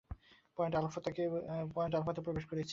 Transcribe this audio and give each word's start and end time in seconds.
Point 0.57 0.73
আলফাতে 1.95 2.21
প্রবেশ 2.21 2.43
করছি। 2.45 2.63